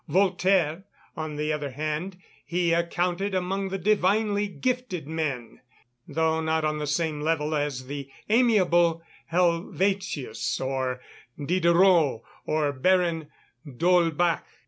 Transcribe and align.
Voltaire, 0.07 0.83
on 1.15 1.35
the 1.35 1.53
other 1.53 1.69
hand, 1.69 2.17
he 2.43 2.73
accounted 2.73 3.35
among 3.35 3.69
the 3.69 3.77
divinely 3.77 4.47
gifted 4.47 5.05
men, 5.05 5.61
though 6.07 6.41
not 6.41 6.65
on 6.65 6.79
the 6.79 6.87
same 6.87 7.21
level 7.21 7.53
as 7.53 7.85
the 7.85 8.09
amiable 8.27 9.03
Helvétius, 9.31 10.59
or 10.59 11.01
Diderot, 11.39 12.23
or 12.47 12.71
the 12.71 12.79
Baron 12.79 13.27
d'Holbach. 13.63 14.41